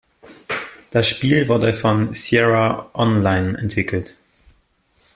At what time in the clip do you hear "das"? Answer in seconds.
0.89-1.07